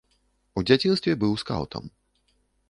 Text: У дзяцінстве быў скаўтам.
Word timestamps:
У 0.61 0.63
дзяцінстве 0.69 1.13
быў 1.25 1.37
скаўтам. 1.43 1.83